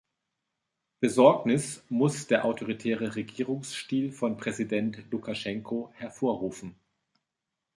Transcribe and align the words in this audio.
Besorgnis 0.99 1.83
muss 1.89 2.25
der 2.25 2.43
autoritäre 2.45 3.13
Regierungsstil 3.13 4.11
von 4.11 4.35
Präsident 4.35 5.05
Lukaschenko 5.11 5.91
hervorrufen. 5.93 6.73